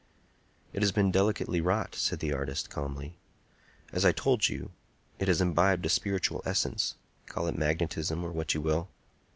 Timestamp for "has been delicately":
0.81-1.61